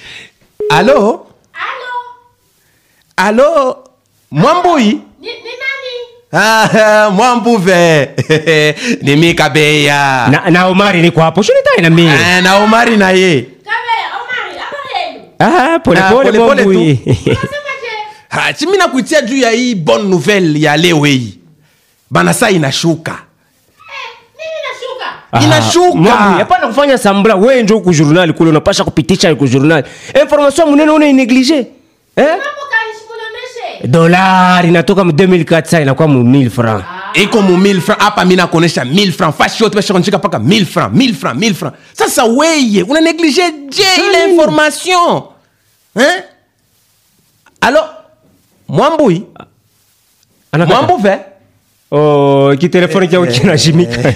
alo 0.77 1.27
alo 3.17 3.83
mwambui 4.31 4.86
Ni, 4.86 5.27
ni 5.27 5.53
nani? 5.62 5.93
Mwambuve. 7.15 8.09
ni 9.01 9.15
mi 9.15 9.33
Kabeya. 9.33 10.27
na, 10.31 10.50
na 10.50 10.65
omari 10.67 11.01
niko 11.01 11.21
hapo 11.21 11.43
shunitai 11.43 11.81
na 11.81 11.89
mimi 11.89 12.12
Eh, 12.12 12.43
na 12.43 12.55
omari 12.57 12.97
na 12.97 13.12
ye 13.12 13.41
Kabeya, 13.41 14.07
Omari, 14.21 14.59
habari 14.59 15.13
yenu? 15.13 15.74
ah 15.74 15.79
pole 15.79 16.00
Ah, 16.00 16.12
pole 16.12 16.31
pole 16.31 16.63
pole 16.63 16.95
tu. 16.95 17.13
Ha, 18.29 18.47
Ah, 18.47 18.53
chimi 18.53 18.77
nakuitia 18.77 19.21
juu 19.21 19.38
ya 19.38 19.50
hii 19.51 19.75
bonne 19.75 20.09
nouvelle 20.09 20.59
ya 20.62 20.77
leo 20.77 21.03
hii 21.05 21.39
bana 22.09 22.33
saa 22.33 22.50
inashuka? 22.50 23.12
Ah, 23.13 23.24
Inashuka. 25.43 25.96
mwambuye, 25.96 26.39
hapana 26.39 26.67
kufanya 26.67 26.98
sambla 26.98 27.36
we 27.36 27.63
njo 27.63 27.79
ku 27.79 27.93
journal 27.93 28.34
kule 28.34 28.50
unapasha 28.50 28.84
kupitisha 28.84 29.36
ku 29.36 29.48
journal. 29.48 29.84
Information 30.22 30.69
munene 30.69 30.91
una 30.91 31.07
ineglige 31.07 31.67
eh 32.15 32.38
dolari 33.84 34.67
inatoka 34.69 35.03
mu 35.03 35.12
2400 35.12 35.81
inakuwa 35.81 36.07
mu 36.07 36.24
1000 36.24 36.50
francs? 36.50 36.84
Iko 37.13 37.41
mu 37.41 37.57
1000 37.57 37.81
francs 37.81 38.03
hapa 38.03 38.25
mi 38.25 38.36
nakuonesha 38.36 38.84
1000 38.84 39.12
francs. 39.12 39.38
Fashi 39.38 39.63
yote 39.63 39.75
bashakonishika 39.75 40.17
mpaka 40.17 40.38
1000 40.38 40.65
francs 40.65 40.93
1000 40.98 41.13
francs 41.13 41.39
1000 41.41 41.53
francs. 41.53 41.77
Sasa 41.93 42.24
weye 42.25 42.84
una 42.84 43.01
neglige 43.01 43.41
je 43.69 43.84
ile 44.10 44.31
information 44.31 45.22
hein? 45.96 46.22
alo 47.62 47.79
mwambui 48.67 49.24
mwambuve 50.67 51.17
oh 51.91 52.55
kitelefoni 52.60 53.07
kyao 53.07 53.25
kinashimika 53.25 54.13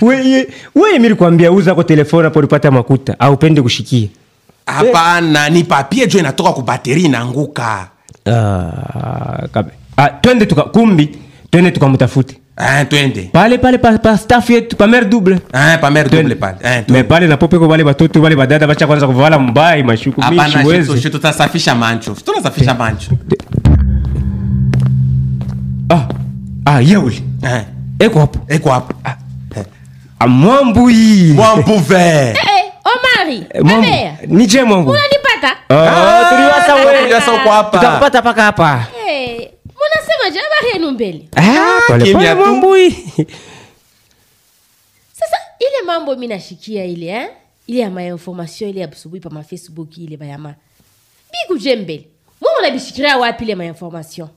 weye 0.00 0.48
wewe, 0.74 0.98
mimi 0.98 1.14
kwambia 1.14 1.52
uza 1.52 1.74
kwa 1.74 1.84
telefoni 1.84 2.24
hapo 2.24 2.38
ulipata 2.38 2.70
makuta 2.70 3.20
au 3.20 3.34
upende 3.34 3.62
kushikia. 3.62 4.08
Hapana 4.66 5.48
ni 5.48 5.64
papie 5.64 6.06
jo 6.06 6.18
inatoka 6.18 6.52
ku 6.52 6.62
bateri 6.62 7.02
inaanguka 7.02 7.88
ah 8.26 9.48
kabe. 9.52 9.70
Ah 9.96 10.08
twende 10.08 10.46
tuka 10.46 10.62
kumbi 10.62 11.18
twende 11.50 11.70
tukamtafute. 11.70 12.36
Ah, 12.58 12.84
twende. 12.84 13.28
Pale 13.32 13.58
pale 13.58 13.78
pa, 13.78 13.98
pa 13.98 14.16
staff 14.18 14.50
yetu 14.50 14.76
pa 14.76 14.86
mer 14.86 15.04
double. 15.04 15.38
Ah, 15.52 15.76
pamer 15.78 16.04
mère 16.04 16.10
double 16.10 16.34
pale. 16.36 16.56
Ah, 16.64 16.76
me 16.76 16.82
twende. 16.84 17.04
pale 17.08 17.26
napopeko 17.26 17.68
wale 17.68 17.84
batoto 17.84 18.22
wale 18.22 18.36
badada 18.36 18.66
bacha 18.66 18.86
kwanza 18.86 19.06
kuvala 19.06 19.38
mbai 19.38 19.82
mashuku 19.82 20.20
mimi 20.20 20.36
siwezi. 20.50 20.58
hapana 20.58 20.84
sio 20.84 20.96
shitu 20.96 21.10
tutasafisha 21.10 21.74
mancho 21.74 22.16
tunasafisha 22.24 22.74
mancho 22.74 23.10
ah 25.90 26.08
ah 26.64 26.80
yeule 26.80 27.22
eh, 27.42 27.62
eko 27.98 28.20
hapo. 28.20 28.38
Eko 28.48 28.70
hapo 28.70 28.94
amwambui 30.18 31.32
mwambuve 31.34 31.96
Eh, 31.96 32.72
Omari, 32.84 33.40
Kabe, 33.40 34.18
ni 34.26 34.46
je 34.46 34.62
mwangu 34.62 34.90
unanipata? 34.90 35.56
Ah, 35.68 36.28
tuliwasa 36.30 36.74
we 36.74 36.98
tuliwasa 37.00 37.32
uko 37.32 37.50
hapa. 37.50 37.78
tutakupata 37.78 38.22
paka 38.22 38.42
hapa 38.42 38.86
Eh, 39.08 39.50
munasemaje? 39.66 40.38
Habari 40.40 40.72
yenu 40.72 40.90
mbele? 40.90 41.28
Ah, 41.36 41.80
pole 41.86 42.12
pole 42.12 42.34
mwambui 42.34 42.90
Sasa 45.12 45.36
ile 45.60 45.82
mambo 45.86 46.16
mi 46.16 46.26
nashikia 46.26 46.84
ile 46.84 47.06
eh? 47.06 47.28
ile 47.66 47.80
ya 47.80 47.90
mainformation 47.90 48.70
ile 48.70 48.80
ya 48.80 48.86
busubuhi 48.88 49.20
pa 49.20 49.30
mafacebook 49.30 49.98
ile 49.98 50.16
bayama. 50.16 50.54
Bikuje 51.32 51.76
mbele 51.76 52.06
mwe 52.40 52.50
munabishikiria 52.56 53.16
wapi 53.18 53.44
ile 53.44 53.54
mainformation 53.54 54.28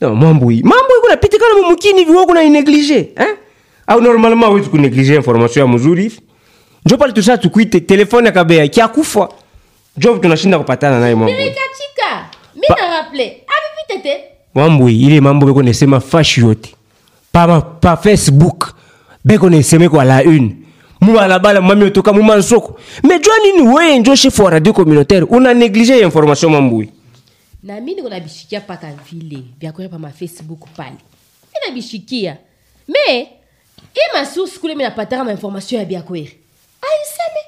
No, 0.00 0.14
mwambui 0.14 0.62
mambo 0.62 0.96
iko 0.98 1.08
napitikana 1.08 1.54
mumukini 1.54 1.98
hivi 1.98 2.10
wewe 2.10 2.26
kuna 2.26 2.42
ineglige 2.42 3.12
eh 3.16 3.36
au 3.86 4.00
normalement 4.00 4.48
wewe 4.52 4.66
kuneglige 4.66 5.14
information 5.14 5.66
ya 5.66 5.72
mzuri 5.74 6.12
njo 6.86 6.96
pale 6.96 7.12
tusa 7.12 7.38
tukuite 7.38 7.80
telefone 7.80 8.30
kabea 8.32 8.68
kia 8.68 8.88
kufa 8.88 9.28
njo 9.96 10.18
tunashinda 10.18 10.58
kupatana 10.58 11.00
naye 11.00 11.14
mwambui 11.14 11.36
nilikachika 11.38 12.26
mi 12.54 12.62
Pa- 12.68 12.74
na 12.80 12.96
rappele 12.96 13.42
avipitete 13.46 14.24
mwambui 14.54 15.00
ile 15.02 15.20
mambo 15.20 15.46
beko 15.46 15.62
nesema 15.62 16.00
fashi 16.00 16.40
yote. 16.40 16.74
Pa, 17.32 17.46
ma- 17.46 17.60
pa 17.60 17.96
facebook 17.96 18.74
beko 19.24 19.50
neseme 19.50 19.88
kwa 19.88 20.04
la 20.04 20.22
une. 20.24 20.56
Mubalabala 21.00 21.60
mwami 21.60 21.84
otoka 21.84 22.12
mwima 22.12 22.36
nsoko 22.36 22.80
me 23.02 23.18
jua 23.18 23.34
nini 23.38 23.68
weye 23.68 23.98
njo 23.98 24.16
chef 24.16 24.38
wa 24.38 24.50
radio 24.50 24.72
communautaire. 24.72 25.26
Una 25.30 25.54
néglige 25.54 26.00
information 26.02 26.52
mwambui 26.52 26.88
na 27.62 27.80
mi 27.80 27.94
niko 27.94 28.08
nabishikia 28.08 28.60
mpaka 28.60 28.88
vile 29.12 29.38
vyakwea 29.60 29.88
pa 29.88 29.98
mafacebook 29.98 30.68
pale. 30.76 30.90
Mi 31.52 31.68
nabishikia 31.68 32.36
me 32.88 33.28
i 33.94 34.18
masusu 34.18 34.60
kule 34.60 34.74
mi 34.74 34.82
napataka 34.84 35.24
mainformation 35.24 35.80
ya 35.80 35.86
biakweri 35.86 36.38
aiseme 36.82 37.40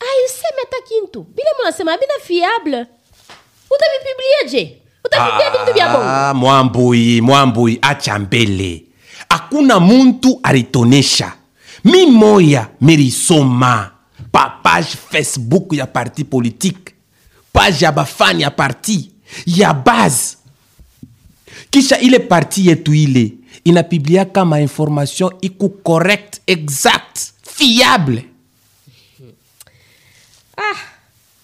aiseme 0.00 0.58
hata 0.60 0.76
kintu 0.88 1.22
bile 1.22 1.48
munasema 1.58 1.96
bina 1.98 2.14
fiable. 2.22 2.86
Utavipiblie 3.70 4.50
je 4.50 4.80
vintu 5.58 5.72
vya 5.74 5.88
bongo? 5.88 6.38
mwambui 6.38 7.20
mwambui 7.20 7.78
acha 7.82 8.18
mbele 8.18 8.84
hakuna 9.28 9.80
muntu 9.80 10.40
alitonesha 10.42 11.32
mi 11.84 12.06
moya 12.06 12.68
milisoma 12.80 13.90
pa 14.32 14.50
page 14.62 14.88
facebook 15.10 15.72
ya 15.72 15.86
parti 15.86 16.24
politique. 16.24 16.94
Page 17.52 17.84
ya 17.84 17.92
bafani 17.92 18.42
ya 18.42 18.50
parti. 18.50 19.10
Ya 19.46 19.74
base. 19.74 20.36
Kisha 21.70 21.98
ile 21.98 22.18
parti 22.18 22.68
yetu 22.68 22.94
ile 22.94 23.32
inapiblia 23.64 24.24
kama 24.24 24.60
information 24.60 25.30
iku 25.40 25.68
correct 25.68 26.40
exact 26.46 27.18
fiable. 27.42 28.24
Ah 30.56 30.94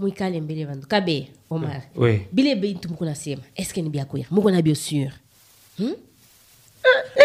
mwikale 0.00 0.40
mbele 0.40 0.64
vandu 0.64 0.86
kabe 0.86 1.28
omar. 1.50 1.82
We. 1.96 2.26
bile 2.32 2.54
bintu 2.54 2.88
muko 2.88 3.04
nasema 3.04 3.42
eske 3.56 3.82
ni 3.82 3.90
byakweri 3.90 4.26
muko 4.30 4.50
na 4.50 4.62
bio 4.62 4.74
sur 4.74 5.10
hmm? 5.78 5.94
Ni 7.16 7.24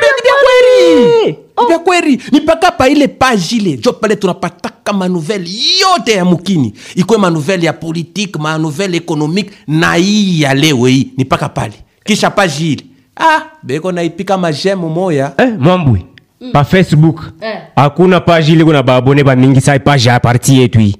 bya 1.67 1.79
kweli 1.79 2.21
Ni 2.31 2.39
mpaka 2.39 2.71
pa 2.71 2.89
ile 2.89 3.07
page 3.07 3.55
ile 3.55 3.77
jo 3.77 3.93
pale 3.93 4.15
tunapataka 4.15 4.93
manuvele 4.93 5.49
yote 5.81 6.11
ya 6.11 6.25
mukini. 6.25 6.73
Ikuwe 6.95 7.17
manuvele 7.19 7.65
ya 7.65 7.73
politique 7.73 8.39
manuvele 8.39 8.97
économique 8.97 9.51
na 9.67 9.93
hii 9.95 10.41
ya 10.41 10.53
leo 10.53 10.85
hii 10.85 11.11
ni 11.17 11.23
mpaka 11.23 11.49
pale. 11.49 11.73
Kisha 12.03 12.29
page 12.29 12.71
ile 12.71 12.83
ah 13.17 13.41
beko 13.63 13.91
naipika 13.91 14.37
majemu 14.37 14.89
moya. 14.89 15.33
Eh, 15.37 15.53
mwambwe 15.59 16.05
pa 16.53 16.63
facebook 16.63 17.31
Eh. 17.41 17.57
hakuna 17.75 18.19
page 18.19 18.51
ile 18.51 18.63
kuna 18.63 18.83
baabone 18.83 19.23
bamingi 19.23 19.61
sai 19.61 19.79
page 19.79 20.09
ya 20.09 20.19
parti 20.19 20.59
yetu 20.59 20.79
hii 20.79 20.95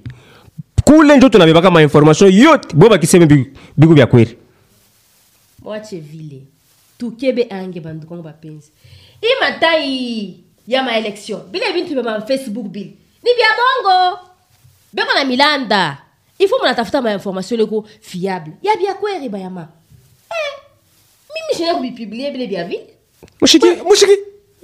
kule 0.85 1.17
njo 1.17 1.29
tunabebaka 1.29 1.71
mainformation 1.71 2.33
yote 2.33 2.75
bo 2.75 2.89
bakiseme 2.89 3.25
biku- 3.77 3.93
vya 3.93 4.05
kweli 4.07 4.37
mwache 5.63 5.99
vile 5.99 6.41
tukebe 6.97 7.47
ange 7.49 7.79
bandu 7.79 8.07
kongo 8.07 8.23
bapenzi. 8.23 8.71
I 9.21 9.27
matai 9.41 10.39
ya 10.67 10.83
maelection 10.83 11.41
bile 11.51 11.73
bintu 11.73 11.93
vya 11.93 12.03
mafacebook 12.03 12.67
bile. 12.67 12.93
Ni 13.23 13.31
vya 13.33 13.47
bongo. 13.57 14.19
Beko 14.93 15.13
na 15.13 15.25
milanda 15.25 15.97
ifo 16.39 16.57
munatafuta 16.57 17.01
mainformation 17.01 17.59
leko 17.59 17.85
fiable. 18.01 18.53
Ya 18.63 18.75
bya 18.77 18.93
kweri 18.93 19.29
bayama 19.29 19.61
eh, 19.61 19.67
mimi 21.35 21.57
shina 21.57 21.75
kubipiblie 21.75 22.31
bile 22.31 22.45
vya 22.45 22.65
vile 22.65 22.87
mushiki 23.41 23.65
mushiki. 23.87 24.11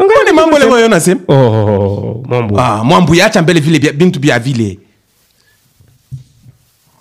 Ngoni 0.01 0.31
mambo 0.33 0.59
leo 0.59 0.79
yo 0.79 0.87
nasema 0.87 1.21
oh, 1.27 2.23
mwambwe 2.27 2.61
ah 2.61 2.83
mwambu 2.83 3.15
yacha 3.15 3.41
mbele 3.41 3.59
vile 3.59 3.79
bia- 3.79 3.93
bintu 3.93 4.19
bya 4.19 4.39
vile. 4.39 4.79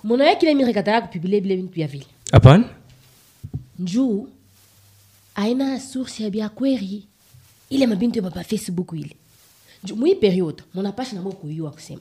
Munaye 0.04 0.36
kile 0.36 0.54
mimi 0.54 0.66
rekataka 0.66 1.06
kupiblie 1.06 1.40
bile 1.40 1.56
bintu 1.56 1.74
vya 1.74 1.86
vile. 1.86 2.06
Hapana 2.32 2.64
njuu 3.78 4.28
aina 5.34 5.80
source 5.80 6.22
ya 6.24 6.30
bya 6.30 6.48
kweri. 6.48 7.04
Ile 7.70 7.86
mabintu 7.86 8.18
ya 8.18 8.22
baba 8.22 8.44
facebook 8.44 8.92
ile. 8.92 9.16
Njuu, 9.84 9.96
mwi 9.96 10.14
periode 10.14 10.62
munapasha 10.74 11.16
namo 11.16 11.32
kuyua 11.32 11.70
kusema. 11.70 12.00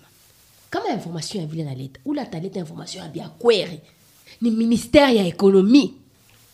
Kama 0.70 0.90
information 0.90 1.42
ya 1.44 1.48
vile 1.50 1.64
naleta 1.64 2.00
ula 2.06 2.22
ataleta 2.22 2.60
information 2.60 3.04
ya 3.04 3.10
bya 3.10 3.30
kweri. 3.30 3.80
Ni 4.42 4.52
ministère 4.52 5.16
ya 5.16 5.24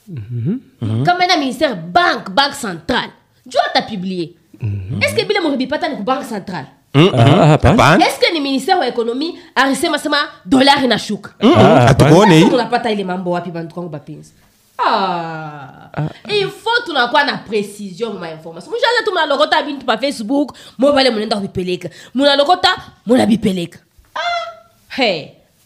économie 0.08 1.06
kama 1.06 1.26
ina 1.26 1.38
ministère 1.38 1.76
banque 1.76 2.30
banque 2.30 2.56
centrale. 2.56 3.10
Njuu 3.46 3.60
atapiblie 3.70 4.36
est 5.02 5.10
ce 5.10 5.16
que 5.16 5.26
bile 5.28 5.42
muribipata 5.44 5.90
ni 5.90 5.96
ku 5.98 6.04
banque 6.04 6.26
centrale? 6.26 6.68
Ah, 6.94 7.00
hapana 7.52 7.72
Hapana. 7.84 8.06
est 8.06 8.10
ce 8.12 8.20
que 8.20 8.34
ni 8.34 8.40
ministère 8.40 8.78
wa 8.80 8.88
économie 8.88 9.36
arisema 9.56 9.98
sema 9.98 10.18
dolari 10.46 10.86
inashuka 10.86 11.30
Ah, 11.58 11.88
hatukuone 11.88 12.38
hii 12.40 12.50
tunapata 12.50 12.92
ile 12.92 13.04
mambo 13.04 13.32
wapi 13.32 13.52
bantu 13.52 13.74
kwangu 13.74 13.90
bapenzi 13.90 14.32
Ah. 14.78 15.90
il 16.30 16.48
faut 16.50 16.86
tunakuwa 16.86 17.24
na 17.24 17.38
précision 17.38 18.14
mu 18.14 18.20
mainformation 18.20 18.72
mushaza 18.72 19.04
tu 19.06 19.12
munalokota 19.12 19.62
bintu 19.64 19.86
pa 19.86 19.98
facebook 19.98 20.54
mo 20.78 20.92
bale 20.94 21.10
munaenda 21.10 21.36
kubipeleka 21.36 21.90
munalokota 22.14 22.70
munabipeleka 23.06 23.80
ah. 24.16 24.20
hey. 24.88 25.20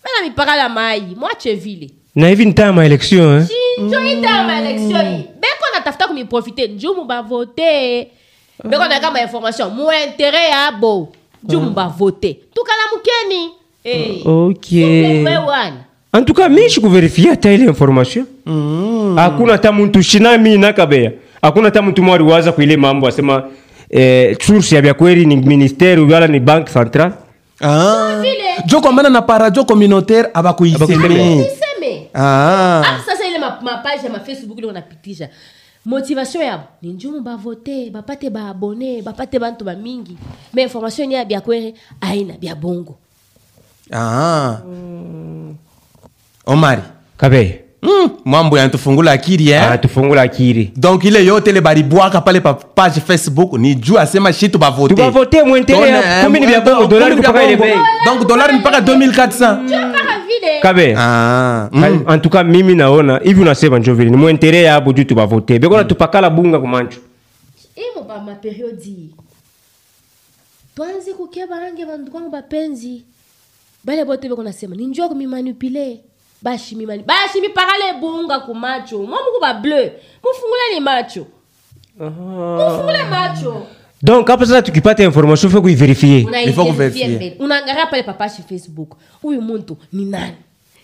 mena 0.03 0.27
mipaka 0.29 0.55
la 0.55 0.69
mai 0.69 1.01
mwache 1.15 1.53
vile 1.55 1.89
na 2.15 2.27
hivi 2.27 2.45
ntaa 2.45 2.73
maelection 2.73 3.39
eh? 3.41 3.47
Njo 3.79 4.05
itama 4.05 4.59
election 4.59 5.01
hii 5.05 5.23
beko 5.39 5.65
natafuta 5.73 6.07
kumiprofite 6.07 6.67
nju 6.67 6.93
mubavote 6.95 8.07
beko 8.63 8.85
naeka 8.87 9.11
mainformation 9.11 9.73
mu 9.73 9.83
interet 10.05 10.49
ya 10.51 10.71
bo 10.71 11.07
nju 11.43 11.59
mubavote 11.61 12.37
tukala 12.53 12.81
mukeni 12.93 13.49
hey. 13.83 14.23
en 16.13 16.25
tout 16.25 16.37
cas 16.37 16.49
mishi 16.49 16.81
kuverifia 16.81 17.29
hata 17.31 17.51
ile 17.51 17.65
information 17.65 18.25
hakuna 19.15 19.51
hata 19.51 19.71
muntu 19.71 20.01
shina 20.03 20.37
mi 20.37 20.57
nakabeya 20.57 21.11
hakuna 21.41 21.65
hata 21.65 21.81
muntu 21.81 22.29
waza 22.29 22.51
kuile 22.51 22.77
mambo 22.77 23.07
asema 23.07 23.43
eh, 23.89 24.37
source 24.41 24.75
ya 24.75 24.81
vyakweli 24.81 25.25
ni 25.25 25.35
ministeri 25.35 26.01
wala 26.01 26.27
ni 26.27 26.39
banque 26.39 26.73
centrale 26.73 27.13
ah. 27.61 28.23
Jo 28.65 28.81
kwa 28.81 28.91
maana 28.91 29.09
na 29.09 29.21
paradio 29.21 29.65
communautaire 29.65 30.29
abakuiseme. 30.33 31.35
Iseme 31.35 32.07
ah. 32.13 32.81
Hata 32.85 33.03
ile 33.49 33.63
ma- 33.65 33.71
mapage 33.71 34.03
ya 34.03 34.09
mafacebook 34.09 34.57
ile 34.57 34.71
napitisha. 34.71 35.29
Motivation 35.85 36.43
yabo 36.43 36.63
ni 36.81 36.93
njumu 36.93 37.21
bavote 37.21 37.89
bapate 37.89 38.29
baabone 38.29 39.01
bapate 39.01 39.39
bantu 39.39 39.65
bamingi 39.65 40.17
ma 40.53 40.61
information 40.61 41.07
ni 41.07 41.13
ya 41.13 41.25
bya 41.25 41.41
kwere 41.41 41.73
aina 42.01 42.33
bya 42.33 42.55
bongo. 42.55 42.97
Ah. 43.93 44.57
Omari. 46.45 46.81
Kabeya 47.17 47.53
mm, 47.81 48.09
mambo 48.25 48.57
yanatufungula 48.57 49.11
akili 49.11 49.49
eh? 49.51 49.63
ah, 49.71 49.77
tufungula 49.77 50.21
akili 50.21 50.71
donc 50.75 51.03
ile 51.03 51.25
yote 51.25 51.49
ile 51.49 51.61
balibwaka 51.61 52.21
pale 52.21 52.39
pa 52.41 52.53
page 52.53 52.99
facebook 53.01 53.53
ni 53.53 53.75
juu 53.75 53.97
asema 53.99 54.33
shitu 54.33 54.57
bavote 54.57 54.95
tubavote 54.95 55.37
Tone, 55.41 55.89
eh, 55.89 56.23
kumi 56.23 56.39
ni 56.39 56.45
vya 56.47 56.57
eh, 56.57 56.63
bongo 56.63 56.87
dolari 56.87 57.15
kupaka 57.15 57.43
ile 57.43 57.75
donc 58.05 58.27
dolari 58.27 58.53
mpaka 58.57 58.79
2400 58.79 59.89
mpaka 59.89 60.08
vile. 60.29 60.59
Kabeya 60.61 60.97
ah. 60.99 61.69
Mm. 61.71 62.05
en 62.09 62.19
tout 62.21 62.31
cas 62.31 62.43
mimi 62.45 62.75
naona 62.75 63.17
hivi 63.23 63.41
unasema 63.41 63.79
njo 63.79 63.93
vile 63.93 64.09
ni 64.09 64.17
mwentere 64.17 64.61
yabo 64.61 64.93
juu 64.93 65.03
tubavote 65.03 65.59
bekona 65.59 65.83
tupakala 65.83 66.29
bunga 66.29 66.59
kumancho 66.59 66.99
imo 67.75 68.03
ba 68.07 68.19
maperiodi 68.21 69.15
twanzi 70.75 71.13
kukia 71.13 71.47
barange 71.47 71.85
bantu 71.85 72.11
kwangu 72.11 72.29
bapenzi 72.29 73.03
bale 73.83 74.05
bote 74.05 74.29
beko 74.29 74.43
nasema 74.43 74.75
ni 74.75 74.85
njua 74.85 75.07
kumimanipule 75.09 75.99
bashimimani 76.41 77.03
bashimipakale 77.03 77.93
bunga 77.99 78.39
kumacho 78.39 78.97
mwamuku 78.97 79.39
ba 79.41 79.53
bleu. 79.53 79.89
Mufunguleni 80.23 80.79
macho. 80.79 81.25
Mufungule 81.99 83.03
macho 83.03 83.65
donc 84.03 84.27
hapa 84.27 84.45
sasa 84.45 84.61
tukipata 84.61 85.03
information 85.03 85.51
fe 85.51 85.59
kuiverifie 85.61 86.27
Il 86.45 86.53
faut 86.53 86.65
kuverifie. 86.65 87.33
unaangalia 87.39 87.85
pale 87.85 88.03
papashi 88.03 88.41
facebook. 88.49 88.95
Huyu 89.21 89.41
muntu 89.41 89.77
ni 89.93 90.05
nani. 90.05 90.33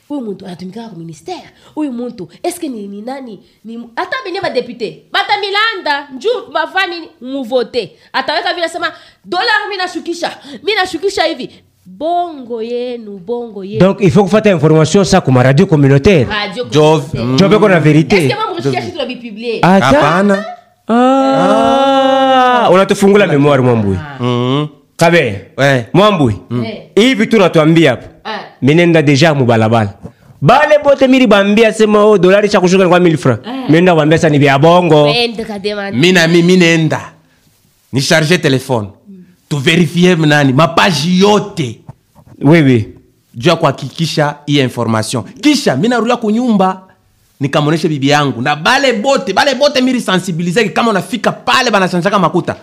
Huyu 0.09 0.21
muntu 0.21 0.45
anatumikaka 0.45 0.89
ku 0.89 0.95
ministère. 0.99 1.49
Huyu 1.75 1.91
muntu 1.91 2.29
eske 2.43 2.67
ni, 2.69 2.87
ni 2.87 3.01
nani? 3.01 3.39
Ni 3.65 3.79
hata 3.95 4.17
benye 4.25 4.41
badepute 4.41 5.03
batamilanda 5.11 6.07
njuu 6.15 6.51
bafani 6.53 6.95
muvote 7.21 7.91
ataweka 8.13 8.53
vile 8.53 8.69
sema 8.69 8.91
dolar 9.25 9.69
mi 9.69 9.77
nashukisha 9.77 10.31
mi 10.63 10.73
nashukisha 10.75 11.23
hivi. 11.23 11.49
Bongo 11.87 12.61
yenu 12.63 13.17
bongo 13.25 13.63
yenu. 13.63 13.79
Donc 13.79 13.97
il 14.01 14.11
faut 14.11 14.23
kufata 14.23 14.49
information 14.51 15.03
sa 15.05 15.21
kuma 15.21 15.43
radio 15.43 15.65
communautaire. 15.65 16.25
Radio 16.29 16.65
Jove, 16.71 17.05
communautaire. 17.11 17.25
mm. 17.25 17.37
jo 17.37 17.49
beko 17.49 17.69
na 17.69 17.79
verite 17.79 18.13
Eske 18.17 18.35
mambo 18.35 18.61
shi 18.61 18.91
tunabipiblie 18.91 19.59
Ata? 19.61 19.85
hapana 19.85 20.45
Ah, 20.87 20.93
unatufungula 22.75 23.27
memoire 23.27 23.61
mwambui. 23.63 23.97
Mm. 24.19 24.67
kabe 24.97 25.41
ouais. 25.57 25.83
mwambui 25.93 26.35
ivi 26.95 27.25
hivi 27.25 27.85
hapa. 27.85 28.05
Ah. 28.25 28.39
minenda 28.61 29.01
deja 29.01 29.33
mubalabala 29.33 29.93
bale 30.41 30.79
bote 30.83 31.07
mili 31.07 31.27
bambia 31.27 31.73
sema 31.73 32.05
o 32.05 32.17
dolari 32.17 32.49
cha 32.49 32.59
kushuka 32.59 32.87
kwa 32.89 32.99
1000 32.99 33.17
francs. 33.17 33.41
Minenda 33.69 33.95
bambia 33.95 34.17
sa 34.17 34.29
ni 34.29 34.39
vya 34.39 34.59
bongo. 34.59 35.03
Wende 35.03 35.45
mi 35.93 36.11
na 36.11 36.27
mi 36.27 36.43
mi 36.43 36.57
nenda. 36.57 37.11
Ni 37.93 38.01
charge 38.01 38.37
telefone 38.37 38.87
tuverifie 39.49 40.15
mnani 40.15 40.53
mapaji 40.53 41.19
yote. 41.19 41.79
Wewe. 42.41 42.85
Juu 43.35 43.49
ya 43.49 43.55
kuhakikisha 43.55 44.35
hii 44.45 44.59
information. 44.59 45.23
Kisha 45.41 45.75
mi 45.75 45.87
narudia 45.87 46.15
kunyumba 46.17 46.81
nikamwoneshe 47.39 47.87
bibi 47.87 48.09
yangu 48.09 48.41
na 48.41 48.55
bale 48.55 48.93
bote 48.93 49.33
bale 49.33 49.55
bote 49.55 49.81
miri 49.81 50.01
sensibilizeke 50.01 50.69
kama 50.69 50.89
unafika 50.91 51.31
pale 51.31 51.71
banachanjaka 51.71 52.19
makuta 52.19 52.55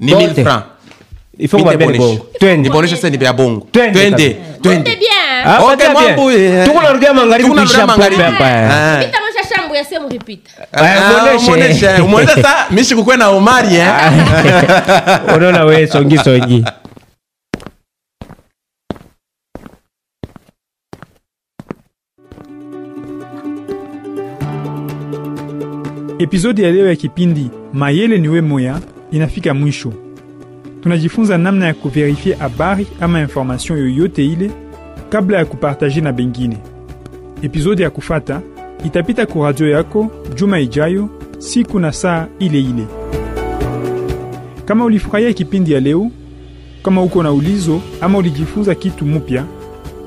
ni 0.00 0.12
Bote. 0.14 0.26
1000 0.26 0.42
francs 0.44 0.64
il 1.38 1.48
faut 1.48 1.58
Mi 1.64 1.70
niboneshe. 1.70 1.98
bongo 1.98 2.26
twende 2.38 2.68
niboneshe 2.68 2.96
sasa 2.96 3.10
ni 3.10 3.16
vya 3.16 3.32
bongo 3.32 3.66
Twende 3.72 4.10
twende. 4.62 4.98
Ah. 5.44 5.58
Tuko 6.64 6.82
narudia 6.82 7.12
narudia 7.12 7.48
kuisha 7.48 7.86
pombe 7.86 8.16
hapa, 8.16 8.46
eh. 8.50 8.70
Ah. 8.70 9.00
Repeat. 10.10 10.40
Ah, 10.72 11.38
sa 12.42 12.66
mishi 12.70 12.94
kukwe 12.94 13.16
na 13.16 13.28
omari 13.28 13.76
eh? 13.76 13.88
unaona 15.36 15.64
we 15.64 15.86
songi 15.86 16.18
songi 16.18 16.64
Episodi 26.18 26.62
ya 26.62 26.72
leo 26.72 26.88
ya 26.88 26.96
kipindi 26.96 27.50
Mayele 27.72 28.18
niwe 28.18 28.40
moya 28.40 28.80
inafika 29.10 29.54
mwisho. 29.54 29.92
Tunajifunza 30.80 31.38
namna 31.38 31.66
ya 31.66 31.74
kuverifie 31.74 32.34
habari 32.34 32.86
ama 33.00 33.20
information 33.20 33.78
yoyote 33.78 34.26
ile 34.26 34.50
kabla 35.08 35.38
ya 35.38 35.44
kupartaje 35.44 36.00
na 36.00 36.12
bengine. 36.12 36.56
Epizodi 37.42 37.82
ya 37.82 37.90
kufata 37.90 38.40
itapita 38.84 39.26
ku 39.26 39.42
radio 39.44 39.68
yako 39.68 40.10
juma 40.34 40.60
ijayo 40.60 41.08
siku 41.38 41.78
na 41.80 41.92
saa 41.92 42.26
ile 42.38 42.60
ile. 42.60 42.86
Kama 44.64 44.84
ulifurahia 44.84 45.32
kipindi 45.32 45.72
ya 45.72 45.80
leo, 45.80 46.10
kama 46.82 47.02
uko 47.02 47.22
na 47.22 47.32
ulizo 47.32 47.80
ama 48.00 48.18
ulijifunza 48.18 48.74
kitu 48.74 49.04
mupya, 49.06 49.44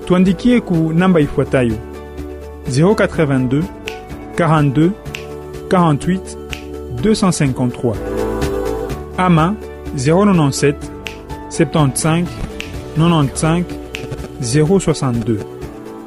tuandikie 0.05 0.61
ku 0.61 0.75
namba 0.95 1.19
ifuatayo 1.19 1.75
082 2.69 3.63
42 4.35 4.89
48 5.71 6.19
253 6.95 7.95
ama 9.17 9.55
097 9.95 10.73
75 11.49 12.25
95 12.97 13.63
062. 14.41 15.35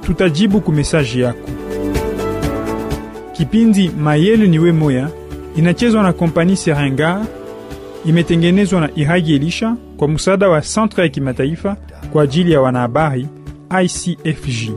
Tutajibu 0.02 0.60
ku 0.60 0.72
mesaji 0.72 1.20
yako. 1.20 1.48
Kipindi 3.32 3.88
Mayele 3.88 4.46
niwe 4.48 4.72
moya 4.72 5.08
inachezwa 5.56 6.02
na 6.02 6.12
kompani 6.12 6.56
Serenga, 6.56 7.26
imetengenezwa 8.04 8.80
na 8.80 8.90
Ihagi 8.94 9.34
Elisha 9.34 9.76
kwa 9.96 10.08
msaada 10.08 10.48
wa 10.48 10.60
Centre 10.60 11.02
ya 11.04 11.08
Kimataifa 11.10 11.76
kwa 12.12 12.22
ajili 12.22 12.52
ya 12.52 12.60
wanahabari 12.60 13.28
ICFJ. 13.84 14.70